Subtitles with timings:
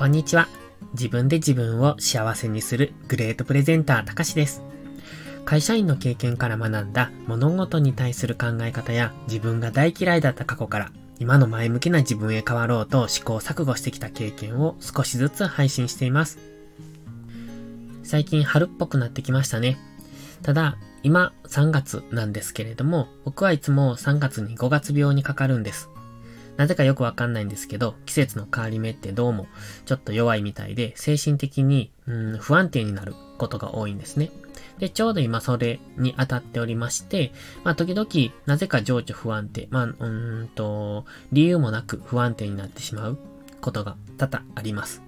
[0.00, 0.48] こんにちは。
[0.94, 4.62] 自分で自分を幸せにするグレートプレゼンターたかしです。
[5.44, 16.38] 会社員の経験から学んだ物事に対する考え方や自分が大嫌いだった過去から今の前向きな自分へ変わろうと試行錯誤してきた経験を少しずつ配信しています。
[18.02, 19.76] 最近春っぽくなってきましたね。
[20.40, 25.90] ただ、今3月なんですけれども、僕はいつも3月に5月病にかかるんです。
[26.60, 29.46] なぜかよくわかんないんですけど、季節の変わり目ってどうも
[29.86, 34.30] ちょっと弱いみたいで、精神的に、うん、不安定になることが多いんですね。
[34.76, 37.32] で、ちょうど今それに当たっておりまして、
[37.64, 38.06] まあ時々
[38.44, 40.06] なぜか情緒不安定、まあ、う
[40.44, 43.18] んと、理由もなく不安定になってしまう
[43.62, 45.00] ことが多々あります。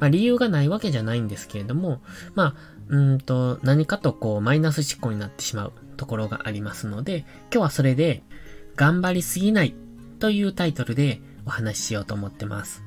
[0.00, 2.02] まあ理由がないわけじゃないんですけれども、
[2.34, 2.54] まあ、
[2.88, 8.24] うんと、何かとこうマイナス思考になってしまうところがありますので、今日はそれで、
[8.74, 9.76] 頑張りすぎない
[10.18, 12.82] というタイトルでお話ししようと思ってます。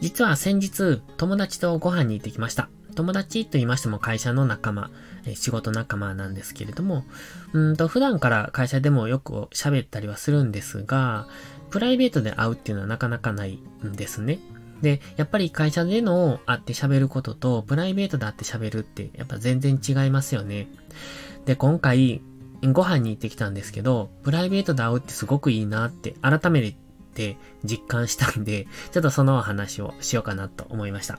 [0.00, 2.68] 実は先日、友達とご飯に行ってきました。
[2.94, 4.90] 友達と言いましても会社の仲間、
[5.34, 7.04] 仕事仲間なんですけれども、
[7.52, 11.26] うんと普段から会社でもよく喋ったりはするんですが、
[11.70, 14.38] プライベートで会うっていうのはなかなかないんですね。
[14.80, 20.68] で、やっぱり会社での会って喋ることと、プライベートで会って喋るって、やっぱ全然違いますよね。
[21.46, 22.22] で、今回、
[22.72, 26.74] ご飯に行ってきたんですけど、プライベートで会うってすごくいいなって改め
[27.14, 31.18] て実感したんで、ちょっとそのお話をしようかなと思いました。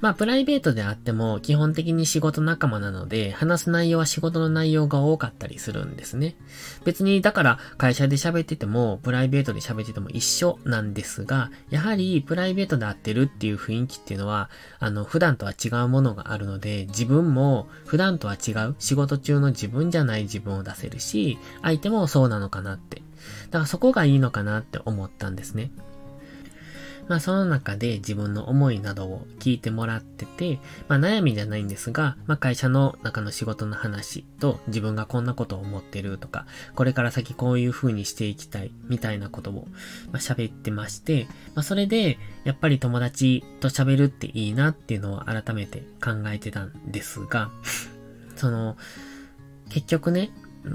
[0.00, 6.36] まあ、プライベートであっても、基本的に仕事仲間なので、話す内容は仕事の内容が多かったりするんですね。
[6.84, 23.02] 別に、だから会社で喋ってても、プライベートで喋ってても一緒なんですが、やはり、プライベートで会ってるっていう雰囲気っていうのは、あの、普段とは違うものがあるので、自分も普段とは違う、仕事中の自分じゃない自分を出せるし、相手もそうなのかなって。
[23.46, 25.70] だからそこがいいのかなって思ったんですね。
[27.08, 39.66] まあその中で自分の思いなどを聞いてもらってて、まあ悩みじゃないんですが、まあ会社の中の仕事の話と自分がこんなことを思ってるとか、これから先こういう風にしていきたいみたいなことを、
[40.12, 47.50] まあ、喋ってまして、まあそれでやっぱり友達と喋るっていいなっていうのを改めて考えてたんですが、
[48.36, 48.76] その、
[49.68, 50.30] 結局ね、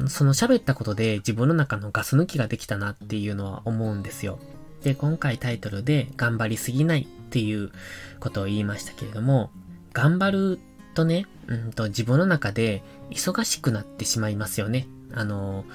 [0.07, 4.39] その喋ったことで自分の中のガス抜きができたなっていうのは思うんですよ。
[4.84, 7.72] で、今回タイトルで頑張りすぎないっていう
[8.19, 9.52] ことを言いましたけれども、
[9.94, 10.59] 頑張る
[10.94, 14.88] とね、うんと自分の中で忙しくなってしまいますよね。
[15.14, 15.66] あの、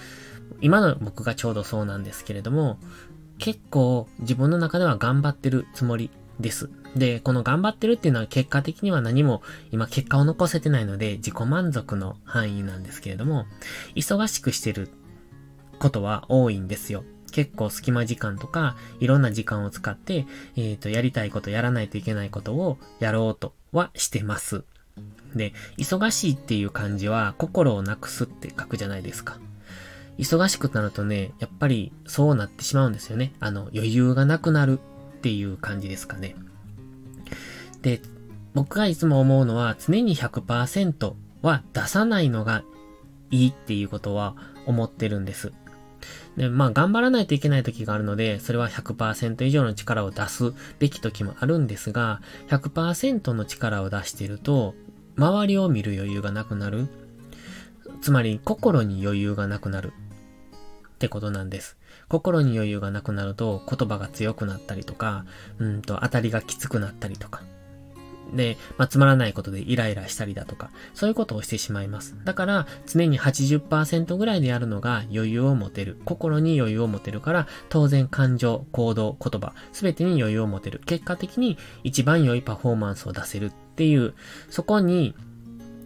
[0.61, 2.79] 今の僕がちょうどそうなんですけれども、
[3.39, 6.71] 結構自分の中では頑張ってるつもりです。
[6.95, 13.47] で、この頑張ってるっていうのは結果的には何も今結果を残せてないので自己満足の範囲なんですけれども、
[13.95, 14.89] 忙しくしてる
[15.79, 17.05] ことは多いんですよ。
[17.37, 20.25] 結構隙間時間とか、いろんな時間を使って、
[20.57, 24.65] えっ、ー、と、やりたいこと、やらないといけないことをやろうとはしてます。
[25.35, 29.39] で、忙しいっていう漢字は、心をなくすって書くじゃないですか。
[30.17, 33.35] 忙しくなるとね、やっぱりそうなってしまうんですよね。
[33.39, 34.81] あの、余裕がなくなる
[35.19, 36.37] っていう感じですかね。
[37.83, 38.01] で、
[38.55, 42.65] 僕がいつも思うのは、常に100%は出さないのが
[43.31, 45.53] いいっていうことは思ってるんです。
[46.37, 54.75] で、まあ、頑張らないといけない時があるので、それは100%以上の力を出すべき時もあるんですが、100%の力を出していると、
[55.17, 56.89] 周りを見る余裕がなくなる。
[58.03, 59.93] つまり、心に余裕がなくなる。
[60.97, 61.77] ってことなんです。
[62.09, 65.25] 心に余裕がなくなると言葉が強くなったりとか、
[65.59, 67.43] うんと当たりがきつくなったりとか、
[68.33, 72.17] で、まあ、つまらないことでイライラしたりだとか、そういうことをしてしまいます。
[72.25, 75.99] だから、常に80%ぐらいでやるのが余裕を持てる。
[76.05, 80.81] 心に余裕を持てるから、当然感情、行動、言葉、すべてに余裕を持てる。
[80.87, 84.15] 結果的に一番良いパフォーマンスを出せるっていう、
[84.51, 85.15] そこに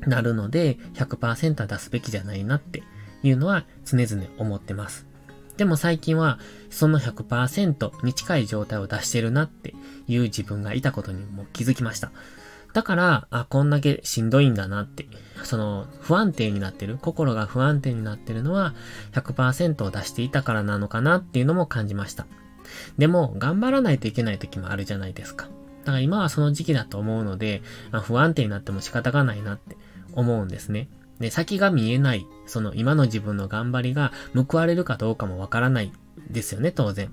[0.06, 2.82] なるので、100%は出すべきじゃないなって
[3.22, 5.09] いうのは常々思ってます。
[5.60, 6.38] でも最近は、
[6.70, 9.74] その100%に近い状態を出してるなって
[10.08, 12.12] いう自分がいたことにも気づきました。
[12.72, 15.06] だから、あ、こんだけしんどいんだなって、
[15.42, 18.72] その、不安定になってる、心が不安定になってるのは、
[19.12, 22.26] 100%を出していたからなのかなっていうのも感じました。
[22.96, 25.50] でも、頑張らないといけない時もあるじゃないですか。
[25.80, 27.60] だから今はその時期だと思うので、
[28.02, 29.76] 不安定になっても仕方がないなって
[30.14, 30.88] 思うんですね。
[31.20, 35.92] で、先が見えない、その今の自分の頑張りが報われるかどうかもわからない
[36.30, 37.10] ですよね、当然。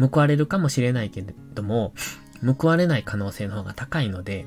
[0.00, 1.92] 報われるかもしれないけれども、
[2.58, 4.46] 報われない可能性の方が高いので、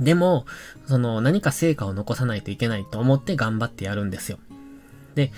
[0.00, 0.44] でも、
[0.86, 4.38] その何か成果を残さないといけないと思って頑張ってやるんですよ。
[5.14, 5.32] で、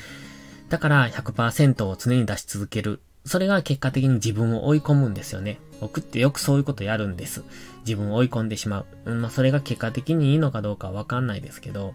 [0.68, 3.00] だから100%を常に出し続ける。
[3.24, 5.60] それが結果的に自分を追い込むんですよね。
[5.80, 7.44] 僕ってよくそういうことやるんです。
[7.86, 8.86] 自分を追い込んでしまう。
[9.04, 11.94] うん、まあ、それが結果的にいいのかどうかわかんないですけど、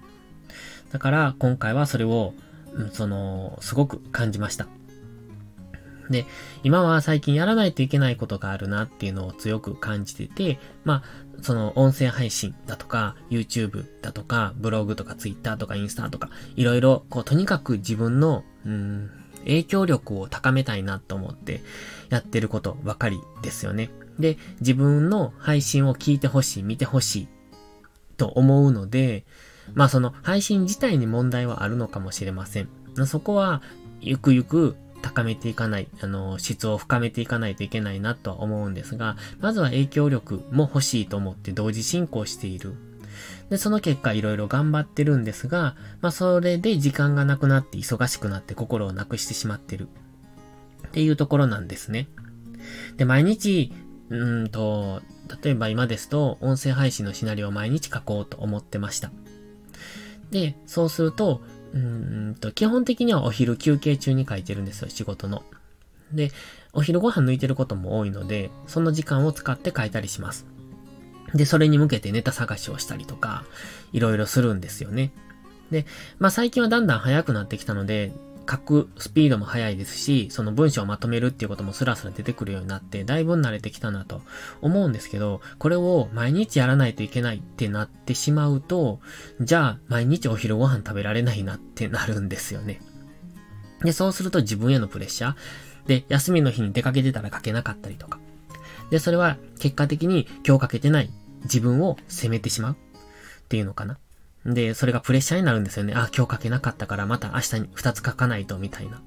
[0.94, 2.34] だから今回はそれを、
[2.92, 4.68] その、すごく感じました。
[6.10, 6.26] で、
[6.64, 21.62] 今は最近やらないといけないことがあるなっていうのを強く感じてて、まあ、その音声配信だとか、YouTube だとか、ブログとか Twitter とかインスタとか、いろいろ、こう、とにかく自分の、うん、影響力を高めたいなと思って
[22.10, 23.90] やってることばかりですよね。
[24.20, 27.28] で、自分の配信を聞いてほしい、見てほしい
[28.18, 29.26] と思うので、
[29.74, 32.70] まあその配信自体に問題はあるのかもしれません。
[33.06, 33.62] そこは、
[34.02, 42.76] ゆくゆく高めていかない、あの、質を深めていかないといけないなとは思うんですが、まずは影響力も欲しいと思って同時進行している。
[43.50, 49.88] で、その結果いろいろ頑張ってるんですが、まあそれで時間がなくなって忙しくなって心をなくしてしまってる。
[50.88, 52.08] っていうところなんですね。
[52.98, 53.74] で、毎日、
[54.10, 55.02] うんと、
[55.44, 59.12] 例えば今ですと、音声配信のシナリオを毎日書こうと思ってました。
[60.34, 61.42] で、そうすると、
[61.74, 65.44] うんと、基本的にはお昼休憩中に書いてるんですよ、仕事の。
[66.12, 66.32] で、
[66.74, 70.46] お昼ご飯抜いてることも多いので、その時間を使って書いたりします。
[71.36, 73.46] で、それに向けてネタ探しをしたりとか、
[73.92, 75.12] いろいろするんですよね。
[75.70, 75.86] で、
[76.18, 78.12] まあ最近はだんだん早くなってきたので、
[78.50, 84.22] 書くスピードも速いですし、その文章をまとめるっていうこともスラスラ出てくるようになって、だいぶ慣れてきたなと
[84.62, 89.00] 思うんですけど、これを毎日やらないといけないってなってしまうと、
[89.42, 92.82] じゃあ毎日お昼ご飯食べられないなってなるんですよね。
[93.84, 95.36] で、そうすると自分へのプレッシャー。
[95.88, 98.20] で、休みの日に出かけてたら書けなかったりとか。
[98.90, 101.10] で、それは結果的に今日書けてない
[101.44, 102.76] 自分を責めてしまうっ
[103.48, 103.98] ていうのかな。
[104.46, 105.94] で、それがプレッシャーになるんですよね。
[105.96, 109.02] あ、今日書けなかったからまた明日に2つ書かないと、みたいな。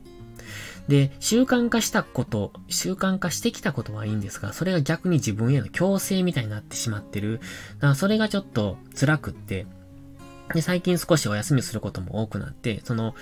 [0.88, 7.40] で、習慣化したこと、習慣化してきたことはいいんですが、それが逆に自分への強制みたいになってしまってる。
[7.74, 9.66] だからそれがちょっと辛くって、
[10.54, 13.14] で、最近少しお休みすることも多くなって、その、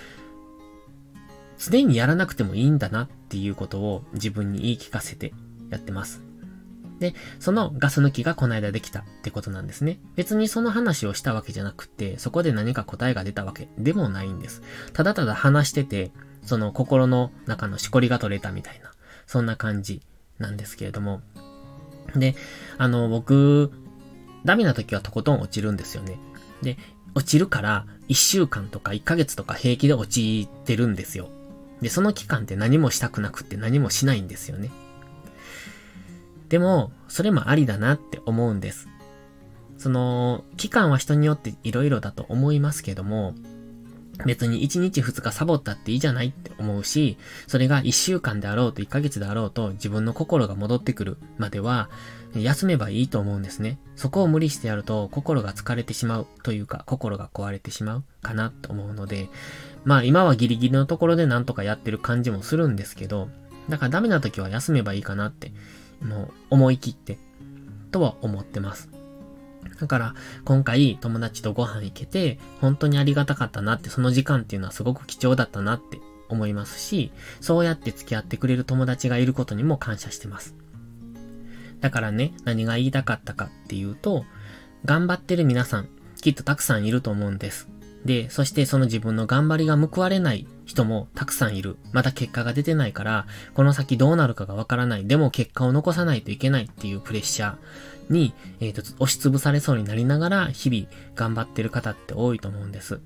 [1.57, 5.33] 常にやらなくてもいいんだなっていうことを自分に言い聞かせて
[5.69, 6.21] やってます。
[6.99, 9.99] で、そのガス抜きがこの間できたってことなんですね。
[10.15, 14.61] 別にその話をしたわけじゃなくて、そこで何か答えが出たわけでもないんです。
[14.93, 16.11] ただただ話してて、
[16.43, 18.91] その心の中のしこりが取れたみたいな、
[19.25, 20.01] そんな感じ
[20.39, 21.21] なんですけれども。
[22.15, 22.35] で、
[22.77, 23.71] あの、僕、
[24.45, 26.17] ダメな時はとことん落ちるんですよね。
[26.61, 26.77] で、
[27.15, 31.29] 落ちるから、1週間とか1ヶ月とか平気で落ちてるんですよ。
[31.81, 34.69] で、その期間って何もしたくなくって何もしないんですよね。
[36.49, 38.87] でも、それもありだなって思うんです。
[39.77, 43.35] その、期間は人によって色々だと思いますけども、
[44.25, 51.89] 別に1日2日サボったっていいじゃないって思うし、それが1週間であろうと1ヶ月であろうと自分の心が戻ってくるまでは、
[52.33, 53.77] 休めばいいと思うんですね。
[53.95, 59.29] そこを無理してやると心が疲れてしまうというか、心が壊れてしまうかなと思うので、
[59.83, 63.29] まあ今はギリギリのところでなんとかやってる感じもするんですけど、
[63.69, 65.51] だからダメな時は休めばいいかなって
[66.01, 67.17] もう思い切って、
[67.91, 68.89] とは思ってます。
[69.79, 70.15] だから、
[70.45, 75.99] 今回友達とご飯行けて、本当にありがたかったなって、その時間っていうのはすごく貴重だったなって
[76.29, 77.11] 思いますし、
[77.41, 80.55] そうやって付き合ってくれる友達がいることにも感謝してます。
[81.81, 84.25] だからね、何が言いたかったかっていうと、
[84.85, 85.89] 頑張ってる皆さん、
[86.21, 87.67] きっとたくさんいると思うんです。
[88.05, 91.77] で、そしてその自分の頑張りが報われない人もたくさんいる。
[91.91, 95.07] まだ結果が出てないから、この先どうなるかがわからない。
[95.07, 97.55] でも結果を残さないといけないっていうプレッシャー
[98.09, 102.99] に、えっ、ー、と、押しつぶされそうになりながら、日々頑張ってる方って多いと思うんです。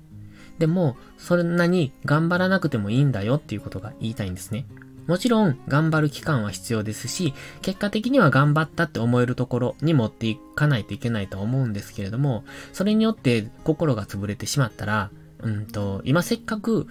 [0.58, 4.66] でも、そんなに頑張らなくてもいいんだよっていうことが言いたいんですね。
[5.06, 15.10] もちろん、頑張る期間は必要ですし、結果的には頑張ったって思えるところに持っていかないといけないと思うんですけれども、それによって心が潰れてしまったら、
[15.42, 16.86] うんと、今せっかく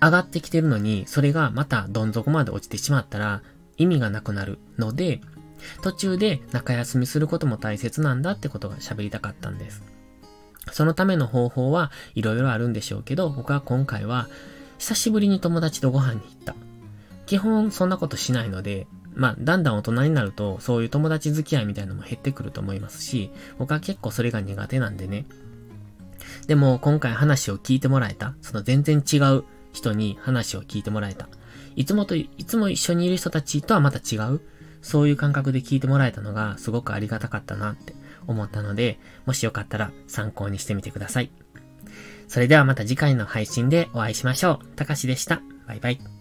[0.00, 3.42] 上がってきてるのに、それがまたどん底まで落ちてしまったら
[3.76, 5.20] 意味がなくなるので、
[5.82, 9.82] 途中で中休みすることも大切なんだってことが喋りたかったんです。
[10.72, 14.28] そのための方法はいろいろあるんでしょうけど、僕は今回は
[14.78, 16.54] 久しぶりに友達とご飯に行った。
[17.26, 25.26] 基本そんなことしないので、まあ、だんだん大人になると、そういう友達付き合いみたいなのも減ってくると思いますし、僕は結構それが苦手なんでね。
[26.46, 31.28] でも、今回話を聞いてもらえた、その全然違う人に話を聞いてもらえた。
[31.76, 34.40] いつもと、いつも一緒にいる人たちとはまた違う、
[34.82, 37.94] そういう感覚で聞いてもらえたのがすごくありがたかったなって
[38.26, 41.30] 思ったので、もしよかったら参考にしてみてください。
[42.28, 44.66] それではまた次回の配信でお会いしましょう。
[44.76, 45.40] たかしでした。
[45.66, 46.17] バイバイ。